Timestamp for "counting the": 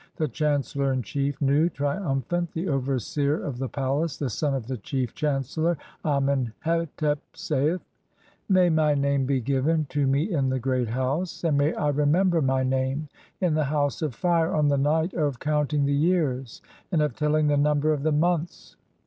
15.39-15.93